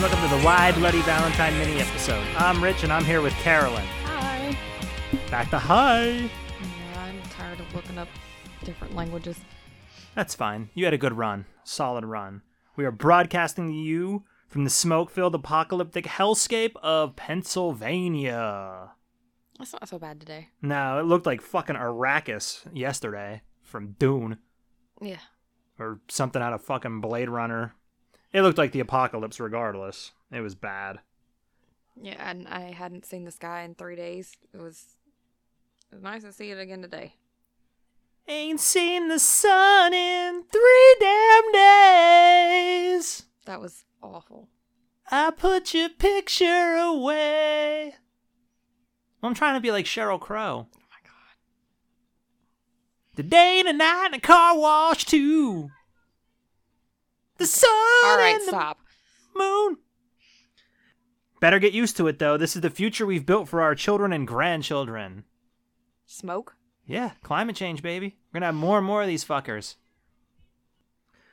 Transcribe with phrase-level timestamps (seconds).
[0.00, 2.24] Welcome to the Why Bloody Valentine mini episode.
[2.36, 3.84] I'm Rich, and I'm here with Carolyn.
[4.04, 4.56] Hi.
[5.30, 6.06] Back to hi.
[6.08, 6.30] Yeah,
[6.96, 8.08] I'm tired of looking up
[8.64, 9.38] different languages.
[10.14, 10.70] That's fine.
[10.74, 11.44] You had a good run.
[11.64, 12.40] Solid run.
[12.76, 18.92] We are broadcasting to you from the smoke filled apocalyptic hellscape of Pennsylvania.
[19.58, 20.48] That's not so bad today.
[20.62, 24.38] No, it looked like fucking Arrakis yesterday from Dune
[25.02, 25.18] Yeah.
[25.78, 27.74] or something out of fucking Blade Runner.
[28.32, 30.12] It looked like the apocalypse regardless.
[30.30, 31.00] It was bad.
[32.00, 34.36] Yeah, and I hadn't seen the sky in three days.
[34.54, 34.96] It was,
[35.90, 37.14] it was nice to see it again today.
[38.28, 43.24] Ain't seen the sun in three damn days.
[43.46, 44.48] That was awful.
[45.10, 47.96] I put your picture away.
[49.22, 50.68] I'm trying to be like Sheryl Crow.
[50.72, 51.34] Oh my god.
[53.16, 55.70] The day and the night and a car wash too.
[57.40, 57.70] The sun
[58.04, 58.78] All right, and the stop.
[59.34, 59.78] moon.
[61.40, 62.36] Better get used to it though.
[62.36, 65.24] This is the future we've built for our children and grandchildren.
[66.04, 66.54] Smoke?
[66.86, 68.18] Yeah, climate change, baby.
[68.32, 69.76] We're gonna have more and more of these fuckers.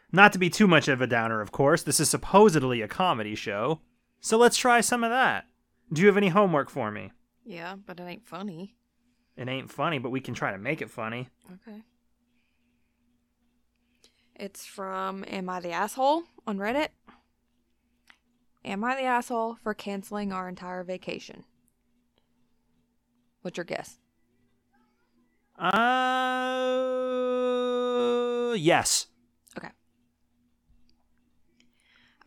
[0.09, 1.83] Not to be too much of a downer, of course.
[1.83, 3.81] This is supposedly a comedy show.
[4.21, 5.45] So let's try some of that.
[5.91, 7.11] Do you have any homework for me?
[7.43, 8.75] Yeah, but it ain't funny.
[9.35, 11.27] It ain't funny, but we can try to make it funny.
[11.67, 11.81] Okay.
[14.39, 16.89] It's from Am I the Asshole on Reddit.
[18.63, 21.43] Am I the asshole for canceling our entire vacation?
[23.41, 23.97] What's your guess?
[25.57, 25.73] Uh,
[28.57, 29.07] yes.
[29.57, 29.69] Okay.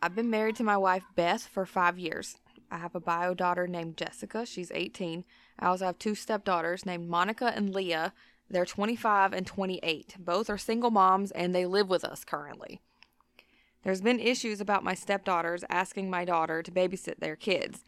[0.01, 2.35] I've been married to my wife Beth for five years.
[2.69, 4.45] I have a bio daughter named Jessica.
[4.45, 5.23] She's 18.
[5.59, 8.13] I also have two stepdaughters named Monica and Leah.
[8.51, 10.15] They're 25 and 28.
[10.19, 12.81] Both are single moms and they live with us currently.
[13.83, 17.83] There's been issues about my stepdaughters asking my daughter to babysit their kids.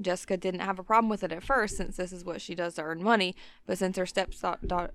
[0.00, 2.74] Jessica didn't have a problem with it at first since this is what she does
[2.74, 3.34] to earn money,
[3.66, 4.90] but since her stepdaughter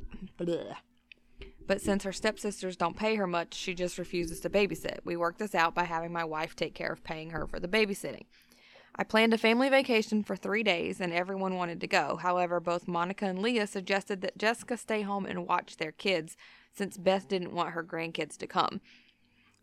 [1.68, 5.00] but since her stepsisters don't pay her much, she just refuses to babysit.
[5.06, 7.68] We worked this out by having my wife take care of paying her for the
[7.68, 8.26] babysitting.
[9.02, 12.18] I planned a family vacation for three days, and everyone wanted to go.
[12.18, 16.38] However, both Monica and Leah suggested that Jessica stay home and watch their kids,
[16.72, 18.80] since Beth didn't want her grandkids to come.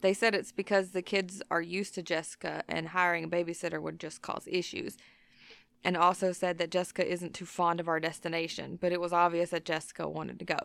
[0.01, 4.01] They said it's because the kids are used to Jessica, and hiring a babysitter would
[4.01, 4.97] just cause issues.
[5.85, 9.51] And also said that Jessica isn't too fond of our destination, but it was obvious
[9.51, 10.59] that Jessica wanted to go.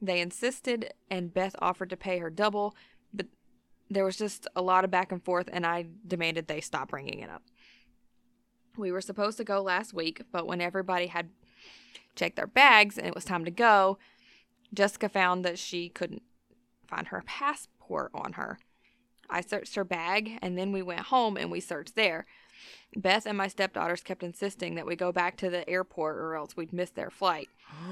[0.00, 2.74] They insisted, and Beth offered to pay her double,
[3.12, 3.26] but
[3.90, 7.18] there was just a lot of back and forth, and I demanded they stop bringing
[7.18, 7.42] it up.
[8.76, 11.30] We were supposed to go last week, but when everybody had
[12.14, 13.98] checked their bags and it was time to go,
[14.72, 16.22] Jessica found that she couldn't
[16.86, 18.58] find her passport on her.
[19.28, 22.26] I searched her bag, and then we went home and we searched there.
[22.96, 26.56] Beth and my stepdaughters kept insisting that we go back to the airport or else
[26.56, 27.48] we'd miss their flight.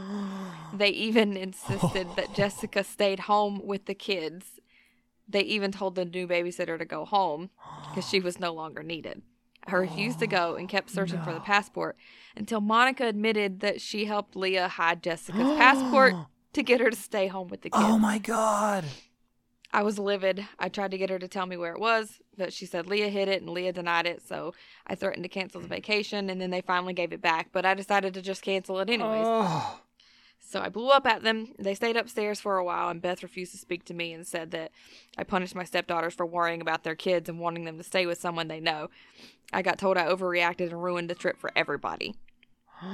[0.74, 4.60] They even insisted that Jessica stayed home with the kids.
[5.26, 7.48] They even told the new babysitter to go home
[7.88, 9.22] because she was no longer needed.
[9.68, 11.96] I refused to go and kept searching for the passport
[12.36, 16.14] until Monica admitted that she helped Leah hide Jessica's passport
[16.54, 17.90] to get her to stay home with the oh kids.
[17.90, 18.84] Oh my god.
[19.70, 20.46] I was livid.
[20.58, 23.10] I tried to get her to tell me where it was, but she said Leah
[23.10, 24.26] hid it and Leah denied it.
[24.26, 24.54] So
[24.86, 27.50] I threatened to cancel the vacation and then they finally gave it back.
[27.52, 29.26] But I decided to just cancel it anyways.
[29.26, 29.80] Oh.
[30.40, 31.52] So I blew up at them.
[31.58, 34.50] They stayed upstairs for a while and Beth refused to speak to me and said
[34.52, 34.70] that
[35.18, 38.18] I punished my stepdaughters for worrying about their kids and wanting them to stay with
[38.20, 38.88] someone they know.
[39.52, 42.14] I got told I overreacted and ruined the trip for everybody.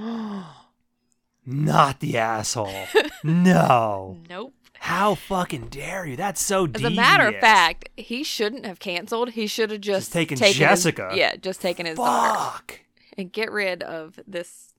[1.47, 2.87] Not the asshole.
[3.23, 4.19] no.
[4.29, 4.55] Nope.
[4.81, 6.17] How fucking dare you?
[6.17, 6.93] That's so As devious.
[6.93, 9.31] a matter of fact, he shouldn't have canceled.
[9.31, 11.11] He should have just, Just taken his- Jessica.
[11.15, 12.39] yeah, just taken his daughter.
[12.39, 12.81] Fuck.
[13.17, 14.74] and get rid of this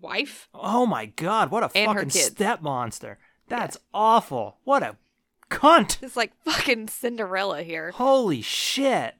[0.00, 0.48] wife.
[0.54, 3.18] Oh my god, what a And fucking step monster.
[3.48, 4.58] That's awful.
[4.64, 4.96] What a
[5.50, 6.02] cunt.
[6.02, 7.90] It's like fucking Cinderella here.
[7.92, 9.14] Holy shit.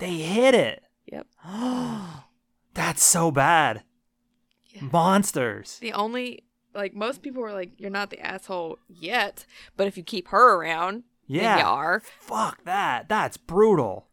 [0.00, 0.82] They hit it.
[1.06, 1.26] Yep.
[2.74, 3.82] That's so bad.
[4.80, 5.78] Monsters.
[5.80, 6.44] The only
[6.74, 9.44] like most people were like, "You're not the asshole yet,"
[9.76, 11.58] but if you keep her around, Yeah.
[11.58, 12.00] you are.
[12.20, 13.08] Fuck that.
[13.08, 14.06] That's brutal.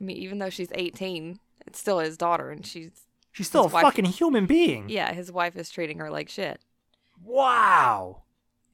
[0.00, 3.72] I mean, even though she's 18, it's still his daughter, and she's She's still His
[3.72, 4.88] a wife- fucking human being.
[4.88, 6.60] yeah, his wife is treating her like shit.
[7.22, 8.22] Wow.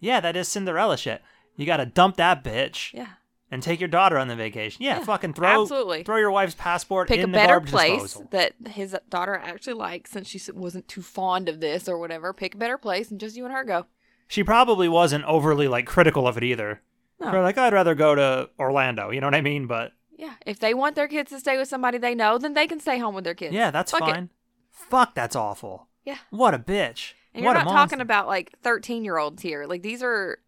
[0.01, 1.23] Yeah, that is Cinderella shit.
[1.57, 3.09] You gotta dump that bitch Yeah,
[3.51, 4.83] and take your daughter on the vacation.
[4.83, 6.03] Yeah, Yeah, fucking throw absolutely.
[6.05, 8.29] throw your wife's passport pick in a the better place disposal.
[8.31, 12.33] that his daughter actually likes, since she wasn't too fond of this or whatever.
[12.33, 13.87] Pick a better place, and just you and her go.
[14.29, 16.83] She probably wasn't overly like critical of it either.
[17.19, 17.31] No.
[17.31, 19.11] They're like, oh, I'd rather go to Orlando.
[19.11, 19.67] You know what I mean?
[19.67, 22.67] But Yeah, if they want their kids to stay with somebody they know, then they
[22.67, 23.55] can stay home with their kids.
[23.55, 24.29] yeah, that's Fuck it.
[24.77, 25.89] Fuck, that's awful.
[26.05, 26.19] Yeah.
[26.31, 27.15] What a bitch.
[27.35, 29.67] And what you're not talking about like 13 year olds here.
[29.67, 30.39] Like these are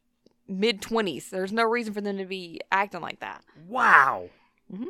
[0.46, 1.30] mid 20s.
[1.30, 3.42] There's no reason for them to be acting like that.
[3.66, 4.28] Wow.
[4.72, 4.86] Mhm.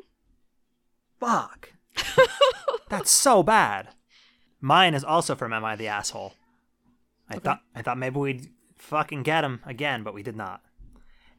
[1.19, 1.73] Fuck.
[2.89, 3.89] That's so bad.
[4.61, 6.35] Mine is also from Am I the Asshole?
[7.31, 10.63] I thought I thought maybe we'd fucking get him again, but we did not.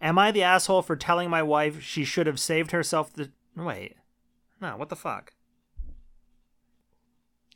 [0.02, 3.95] Am I the asshole for telling my wife she should have saved herself the wait.
[4.62, 5.34] No, what the fuck?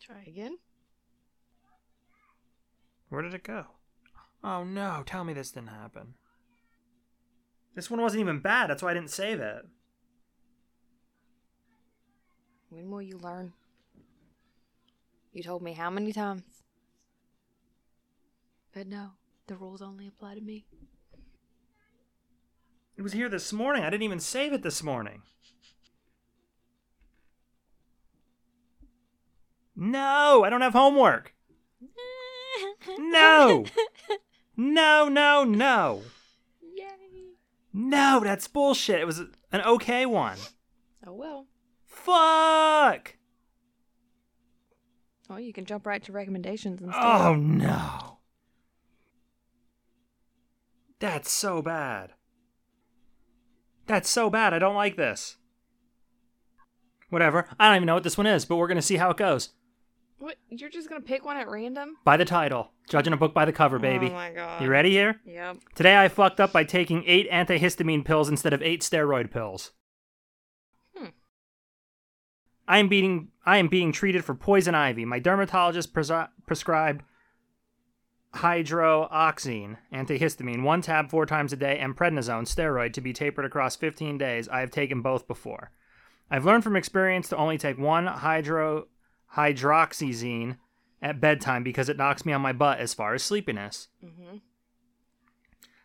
[0.05, 0.57] Try again.
[3.07, 3.65] Where did it go?
[4.43, 6.15] Oh no, tell me this didn't happen.
[7.73, 9.65] This one wasn't even bad, that's why I didn't save it.
[12.69, 13.53] When will you learn?
[15.31, 16.43] You told me how many times?
[18.73, 19.11] But no,
[19.47, 20.65] the rules only apply to me.
[22.97, 23.83] It was here this morning.
[23.83, 25.21] I didn't even save it this morning.
[29.75, 31.33] No, I don't have homework.
[32.99, 33.65] No.
[34.55, 36.03] No, no, no.
[36.61, 36.85] Yay.
[37.73, 38.99] No, that's bullshit.
[39.01, 40.37] It was an okay one.
[41.05, 41.47] Oh well.
[41.85, 43.15] Fuck.
[45.29, 47.01] Oh, you can jump right to recommendations instead.
[47.03, 48.19] Oh no.
[50.99, 52.11] That's so bad.
[53.87, 54.53] That's so bad.
[54.53, 55.37] I don't like this.
[57.09, 57.47] Whatever.
[57.59, 59.17] I don't even know what this one is, but we're going to see how it
[59.17, 59.49] goes.
[60.23, 60.37] What?
[60.47, 61.97] You're just gonna pick one at random?
[62.05, 62.71] By the title.
[62.87, 64.07] Judging a book by the cover, baby.
[64.07, 64.61] Oh my god.
[64.61, 65.19] You ready here?
[65.25, 65.57] Yep.
[65.75, 69.73] Today I fucked up by taking eight antihistamine pills instead of eight steroid pills.
[70.95, 71.07] Hmm.
[72.69, 75.03] I am being I am being treated for poison ivy.
[75.03, 77.03] My dermatologist presi- prescribed
[78.35, 83.75] hydroxyzine antihistamine, one tab four times a day, and prednisone steroid to be tapered across
[83.75, 84.47] 15 days.
[84.47, 85.71] I have taken both before.
[86.31, 88.87] I've learned from experience to only take one hydro
[89.35, 90.57] hydroxyzine
[91.01, 93.89] at bedtime because it knocks me on my butt as far as sleepiness.
[94.03, 94.37] Mm-hmm.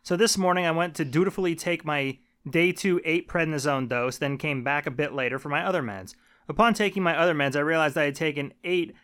[0.02, 2.18] So this morning I went to dutifully take my
[2.48, 6.14] day two eight prednisone dose, then came back a bit later for my other meds.
[6.48, 8.94] Upon taking my other meds, I realized I had taken eight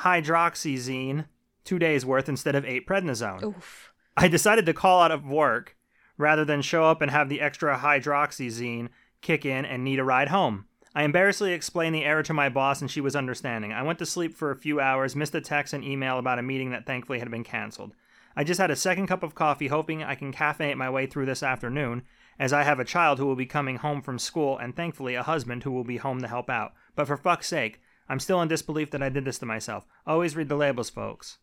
[0.00, 1.26] hydroxyzine,
[1.64, 3.42] two days worth, instead of eight prednisone.
[3.42, 3.92] Oof.
[4.16, 5.76] I decided to call out of work
[6.18, 8.88] rather than show up and have the extra hydroxyzine
[9.22, 10.66] kick in and need a ride home.
[10.94, 13.72] I embarrassedly explained the error to my boss and she was understanding.
[13.72, 16.42] I went to sleep for a few hours, missed a text and email about a
[16.42, 17.94] meeting that thankfully had been canceled.
[18.36, 21.26] I just had a second cup of coffee, hoping I can caffeinate my way through
[21.26, 22.02] this afternoon,
[22.38, 25.22] as I have a child who will be coming home from school and thankfully a
[25.22, 26.72] husband who will be home to help out.
[26.96, 29.86] But for fuck's sake, I'm still in disbelief that I did this to myself.
[30.06, 31.38] Always read the labels, folks.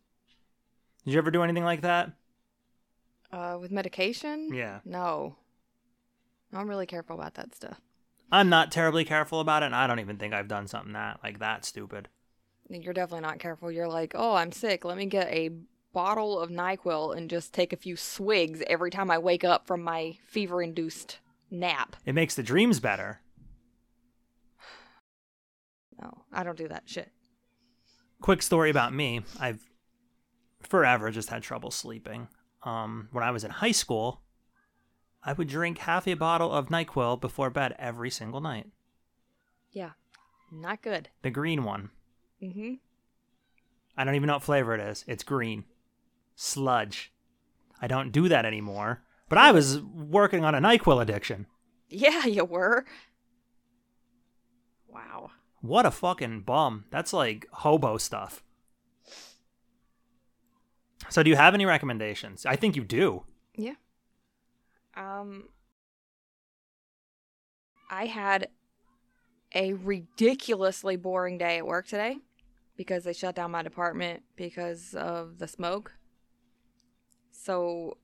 [1.06, 2.12] Did you ever do anything like that?
[3.32, 4.54] Uh, with medication?
[4.54, 4.80] Yeah.
[4.84, 5.38] No.
[6.54, 7.80] I'm really careful about that stuff.
[8.32, 11.20] I'm not terribly careful about it, and I don't even think I've done something that
[11.24, 12.10] like that stupid.
[12.70, 13.72] You're definitely not careful.
[13.72, 14.84] You're like, oh, I'm sick.
[14.84, 15.52] Let me get a
[15.94, 19.82] bottle of NyQuil and just take a few swigs every time I wake up from
[19.82, 21.20] my fever induced
[21.50, 21.96] nap.
[22.06, 23.22] It makes the dreams better.
[26.00, 27.12] No, I don't do that shit.
[28.22, 29.22] Quick story about me.
[29.40, 29.68] I've
[30.62, 32.28] forever just had trouble sleeping.
[32.62, 34.22] Um, when I was in high school,
[35.28, 38.68] I would drink half a bottle of NyQuil before bed every single night.
[39.74, 39.92] Yeah.
[40.50, 41.10] Not good.
[41.22, 41.90] The green one.
[42.42, 42.76] Mm-hmm.
[43.98, 45.04] I don't even know what flavor it is.
[45.06, 45.66] It's green.
[46.38, 47.12] Sludge.
[47.82, 49.04] I don't do that anymore.
[49.28, 51.46] But I was working on a NyQuil addiction.
[51.90, 52.86] Yeah, you were.
[54.88, 55.32] Wow.
[55.60, 56.86] What a fucking bum.
[56.90, 58.44] That's like hobo stuff.
[61.10, 62.46] So, do you have any recommendations?
[62.46, 63.26] I think you do.
[63.56, 63.74] Yeah.
[64.98, 65.50] Um
[67.90, 68.50] I had
[69.56, 72.18] a ridiculously boring day at work today
[72.76, 75.94] because they shut down my department because of the smoke.
[77.32, 77.98] So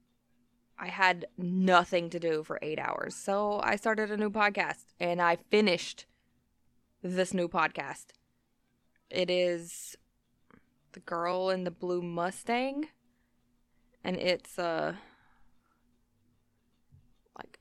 [0.80, 3.16] I had nothing to do for 8 hours.
[3.16, 6.06] So I started a new podcast and I finished
[7.02, 8.06] this new podcast.
[9.10, 9.98] It is
[10.94, 12.88] the girl in the blue Mustang,
[14.04, 15.13] and it's uh like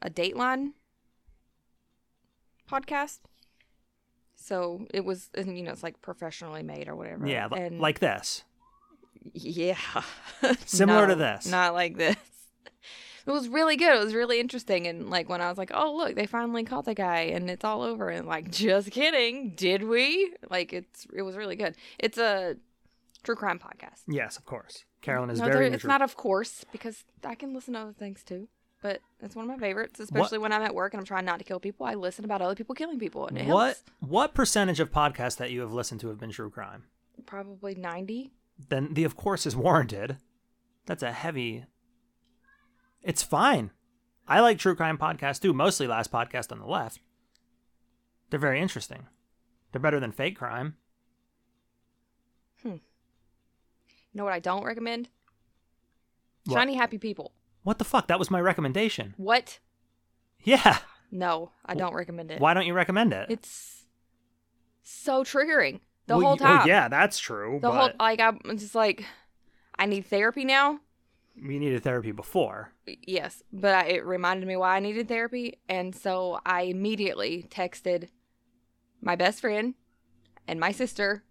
[0.02, 0.72] a Dateline
[2.70, 3.20] podcast.
[4.36, 7.26] So it was, and you know, it's like professionally made or whatever.
[7.26, 8.44] Yeah, and like this.
[9.32, 9.76] yeah,
[10.66, 11.46] Similar to this.
[11.46, 12.16] Not like this.
[13.24, 13.94] It was really good.
[13.94, 14.88] It was really interesting.
[14.88, 17.64] And like when I was like, oh look, they finally caught the guy and it's
[17.64, 18.08] all over.
[18.08, 20.34] And like, just kidding, did we?
[20.50, 21.76] Like it's it was really good.
[22.00, 22.56] It's a
[23.22, 24.00] true crime podcast.
[24.08, 24.84] Yes, of course.
[25.02, 25.68] Carolyn is No, very.
[25.68, 28.48] it's not of course because I can listen to other things too.
[28.82, 31.38] But it's one of my favorites, especially when I'm at work and I'm trying not
[31.38, 31.86] to kill people.
[31.86, 33.82] I listen about other people killing people, and it What helps.
[34.00, 36.84] what percentage of podcasts that you have listened to have been true crime?
[37.24, 38.32] Probably ninety.
[38.68, 40.18] Then the of course is warranted.
[40.86, 41.64] That's a heavy.
[43.02, 43.70] It's fine.
[44.26, 45.52] I like true crime podcasts too.
[45.52, 47.00] Mostly last podcast on the left.
[48.30, 49.06] They're very interesting.
[49.70, 50.76] They're better than fake crime.
[52.62, 52.68] Hmm.
[52.70, 52.80] You
[54.14, 55.08] know what I don't recommend?
[56.46, 56.56] What?
[56.56, 57.32] Shiny happy people.
[57.62, 58.08] What the fuck?
[58.08, 59.14] That was my recommendation.
[59.16, 59.58] What?
[60.42, 60.78] Yeah.
[61.10, 62.40] No, I don't recommend it.
[62.40, 63.26] Why don't you recommend it?
[63.30, 63.84] It's
[64.82, 66.68] so triggering the Well, whole well, oh, time.
[66.68, 67.58] yeah, that's true.
[67.60, 69.04] The but whole like I'm just like
[69.78, 70.80] I need therapy now.
[71.36, 72.72] we needed therapy before.
[72.86, 78.08] Yes, but I, it reminded me why I needed therapy, and so I immediately texted
[79.00, 79.74] my best friend
[80.48, 81.22] and my sister.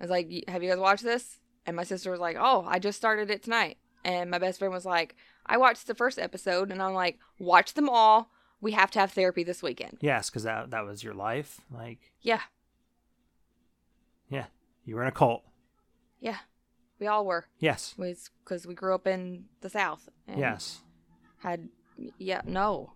[0.00, 2.78] I was like, "Have you guys watched this?" And my sister was like, "Oh, I
[2.80, 5.14] just started it tonight." And my best friend was like,
[5.50, 8.30] "I watched the first episode," and I'm like, "Watch them all.
[8.60, 11.60] We have to have therapy this weekend." Yes, because that that was your life.
[11.70, 12.40] Like, Yeah,
[14.28, 14.46] yeah,
[14.84, 15.42] you were in a cult.
[16.20, 16.38] yeah,
[16.98, 17.46] we all were.
[17.58, 20.08] Yes, because we grew up in the South.
[20.26, 20.80] And yes,
[21.38, 21.68] Had
[22.18, 22.92] yeah no.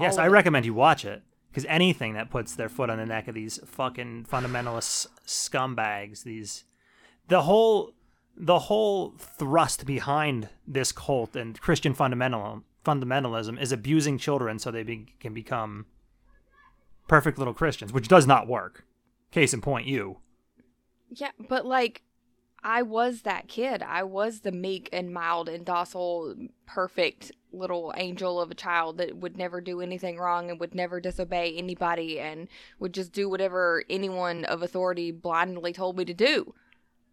[0.00, 0.16] yes.
[0.18, 0.30] I it.
[0.30, 3.58] recommend you watch it because anything that puts their foot on the neck of these
[3.64, 6.64] fucking fundamentalist scumbags, these,
[7.28, 7.92] the whole,
[8.36, 14.82] the whole thrust behind this cult and Christian fundamental fundamentalism is abusing children so they
[14.82, 15.86] be, can become
[17.08, 18.84] perfect little Christians, which does not work.
[19.30, 20.18] Case in point, you.
[21.10, 22.02] Yeah, but like
[22.62, 23.82] I was that kid.
[23.82, 26.34] I was the meek and mild and docile,
[26.66, 30.98] perfect little angel of a child that would never do anything wrong and would never
[30.98, 32.48] disobey anybody and
[32.78, 36.54] would just do whatever anyone of authority blindly told me to do.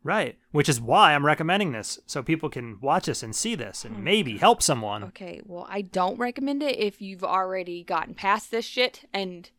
[0.03, 0.37] Right.
[0.51, 4.03] Which is why I'm recommending this so people can watch this and see this and
[4.03, 4.39] maybe hmm.
[4.39, 5.03] help someone.
[5.05, 9.49] Okay, well, I don't recommend it if you've already gotten past this shit and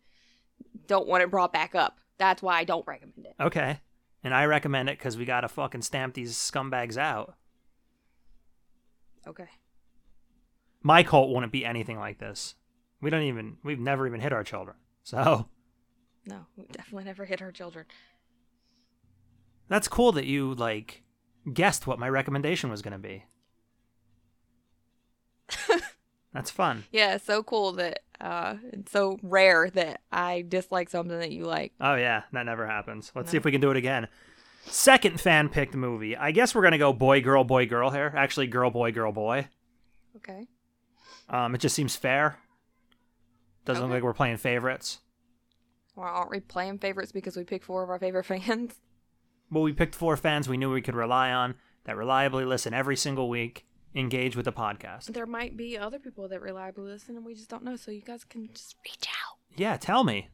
[0.86, 1.98] don't want it brought back up.
[2.18, 3.34] That's why I don't recommend it.
[3.40, 3.80] Okay.
[4.24, 7.34] And I recommend it because we got to fucking stamp these scumbags out.
[9.26, 9.48] Okay.
[10.82, 12.54] My cult wouldn't be anything like this.
[13.00, 14.76] We don't even, we've never even hit our children.
[15.04, 15.48] So
[16.26, 17.86] No, we definitely never hit our children.
[19.68, 21.02] That's cool that you, like,
[21.52, 23.24] guessed what my recommendation was going to be.
[26.32, 26.84] that's fun.
[26.92, 31.44] Yeah, it's so cool that uh it's so rare that I dislike something that you
[31.44, 31.72] like.
[31.80, 33.12] Oh yeah, that never happens.
[33.14, 34.08] Let's see if we can do it again.
[34.64, 36.16] Second fan picked movie.
[36.16, 38.12] I guess we're gonna go boy girl boy girl here.
[38.16, 39.48] Actually, girl boy girl boy.
[40.16, 40.46] Okay.
[41.28, 42.38] Um, it just seems fair.
[43.64, 45.00] Doesn't look like we're playing favorites.
[45.96, 48.74] Well, aren't we playing favorites because we picked four of our favorite fans?
[49.52, 51.54] Well, we picked four fans we knew we could rely on
[51.84, 55.12] that reliably listen every single week, engage with the podcast.
[55.12, 58.00] There might be other people that reliably listen and we just don't know, so you
[58.00, 59.36] guys can just reach out.
[59.54, 60.30] Yeah, tell me.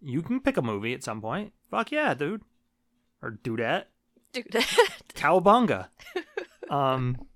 [0.00, 1.52] You can pick a movie at some point.
[1.68, 2.42] Fuck yeah, dude.
[3.20, 3.84] Or dudette.
[4.32, 4.46] Dude.
[5.14, 5.88] Cowabunga.
[6.70, 7.26] um,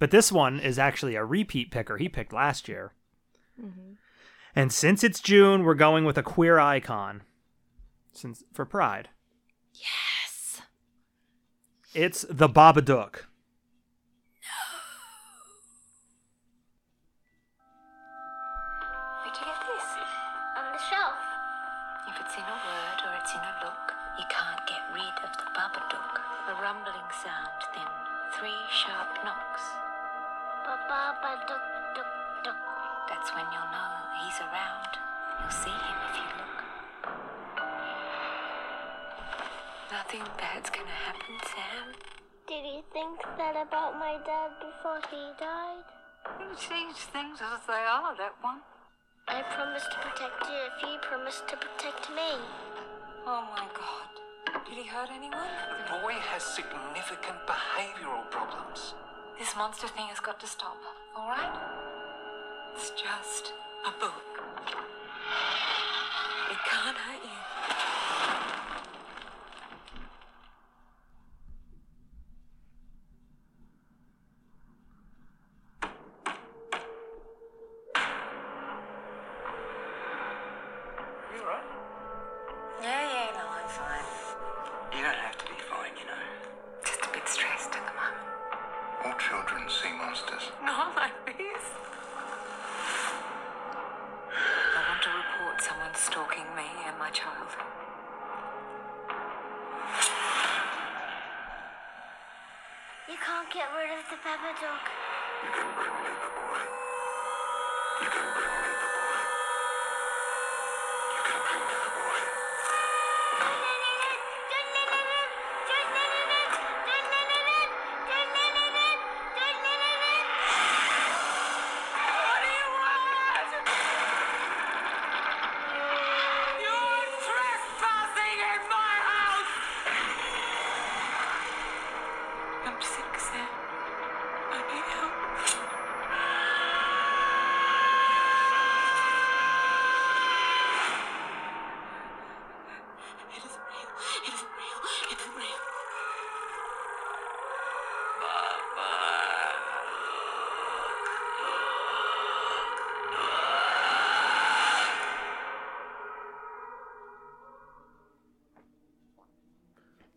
[0.00, 1.96] but this one is actually a repeat picker.
[1.96, 2.92] He picked last year.
[4.56, 7.22] And since it's June, we're going with a queer icon.
[8.12, 9.08] Since for Pride,
[9.72, 10.23] yes.
[11.94, 13.30] It's the Babadook.
[19.22, 19.88] Where'd you get this?
[20.58, 21.22] On the shelf.
[22.10, 25.30] If it's in a word or it's in a look, you can't get rid of
[25.38, 26.18] the Babadook.
[26.50, 27.86] A rumbling sound, then
[28.34, 29.62] three sharp knocks.
[30.66, 31.62] Ba-ba-ba, duck,
[31.94, 32.10] duck,
[32.42, 32.58] duck.
[33.08, 34.98] That's when you'll know he's around.
[35.40, 36.73] You'll see him if you look.
[40.04, 41.96] Nothing bad's gonna happen, Sam.
[42.46, 45.84] Did he think that about my dad before he died?
[46.38, 48.60] He sees things as they are, that one.
[49.28, 52.36] I promised to protect you if you promised to protect me.
[53.26, 54.66] Oh my god.
[54.68, 55.48] Did he hurt anyone?
[55.88, 58.92] The boy has significant behavioral problems.
[59.38, 60.76] This monster thing has got to stop,
[61.16, 61.56] alright?
[62.76, 63.54] It's just
[63.86, 64.44] a book.
[66.50, 67.54] It can't hurt you.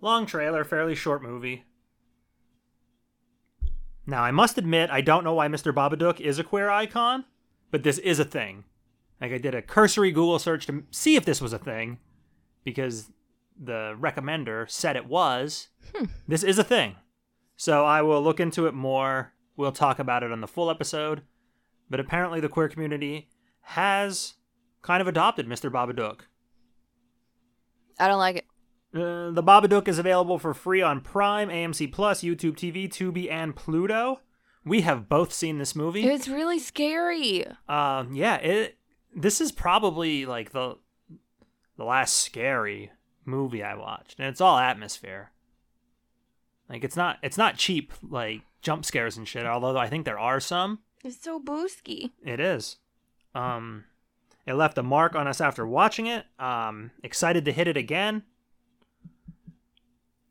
[0.02, 1.66] Long trailer, fairly short movie.
[4.06, 5.74] Now, I must admit, I don't know why Mr.
[5.74, 7.26] Babadook is a queer icon,
[7.72, 8.64] but this is a thing.
[9.20, 12.00] Like, I did a cursory Google search to see if this was a thing,
[12.64, 13.12] because
[13.60, 15.70] the recommender said it was.
[15.96, 16.06] Hmm.
[16.28, 16.96] This is a thing.
[17.58, 19.34] So I will look into it more.
[19.56, 21.24] We'll talk about it on the full episode.
[21.90, 23.30] But apparently, the queer community
[23.62, 24.36] has
[24.84, 25.72] kind of adopted Mr.
[25.72, 26.22] Babadook.
[28.00, 28.46] I don't like it.
[28.94, 33.56] Uh, the Babadook is available for free on Prime, AMC Plus, YouTube TV, Tubi, and
[33.56, 34.22] Pluto.
[34.64, 36.06] We have both seen this movie.
[36.08, 37.46] It's really scary.
[37.70, 38.78] Um, yeah, it.
[39.16, 40.78] This is probably like the
[41.78, 42.92] the last scary
[43.26, 45.32] movie I watched, and it's all atmosphere.
[46.70, 49.46] Like it's not it's not cheap like jump scares and shit.
[49.46, 50.80] Although I think there are some.
[51.04, 52.12] It's so boosky.
[52.26, 52.78] It is.
[53.36, 53.86] Um,
[54.46, 56.26] it left a mark on us after watching it.
[56.40, 58.24] Um, excited to hit it again.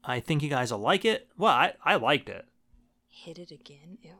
[0.08, 1.28] I think you guys will like it.
[1.36, 2.46] Well, I, I liked it.
[3.08, 3.98] Hit it again.
[4.02, 4.12] Ew.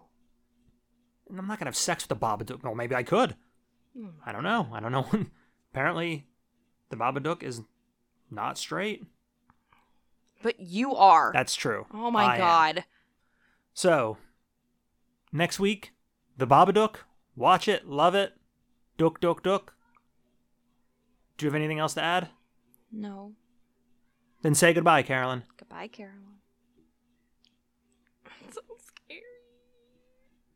[1.31, 2.63] And I'm not gonna have sex with the Babadook.
[2.63, 3.37] Well, maybe I could.
[3.97, 4.09] Hmm.
[4.25, 4.69] I don't know.
[4.73, 5.07] I don't know.
[5.73, 6.27] Apparently,
[6.91, 7.63] the Babadook is
[8.31, 9.05] not straight.
[10.43, 11.31] But you are.
[11.33, 11.87] That's true.
[11.95, 12.41] oh my I am.
[12.41, 12.85] god.
[13.75, 14.17] So,
[15.33, 15.93] next week,
[16.37, 16.97] the Babadook.
[17.37, 18.33] Watch it, love it.
[18.97, 19.75] Dook, dook, dook.
[21.37, 22.29] Do you have anything else to add?
[22.91, 23.33] No.
[24.47, 25.43] Then say goodbye, Carolyn.
[25.57, 26.37] Goodbye, Carolyn.